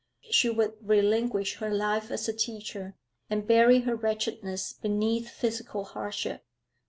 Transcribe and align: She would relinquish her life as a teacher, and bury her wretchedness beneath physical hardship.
She 0.31 0.49
would 0.49 0.77
relinquish 0.81 1.57
her 1.57 1.69
life 1.71 2.09
as 2.09 2.27
a 2.27 2.33
teacher, 2.33 2.95
and 3.29 3.45
bury 3.45 3.81
her 3.81 3.95
wretchedness 3.95 4.73
beneath 4.73 5.29
physical 5.29 5.83
hardship. 5.83 6.43